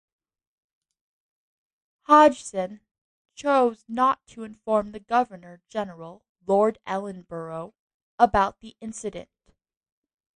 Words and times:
Hodgson 2.07 2.81
chose 3.35 3.85
not 3.87 4.25
to 4.29 4.41
inform 4.43 4.93
the 4.93 4.99
governor-general, 4.99 6.23
Lord 6.47 6.79
Ellenborough, 6.87 7.75
about 8.17 8.61
the 8.61 8.75
incident. 8.81 9.29